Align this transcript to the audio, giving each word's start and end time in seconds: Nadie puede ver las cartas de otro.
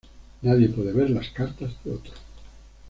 Nadie 0.43 0.69
puede 0.69 0.93
ver 0.93 1.11
las 1.11 1.29
cartas 1.29 1.73
de 1.85 1.91
otro. 1.91 2.13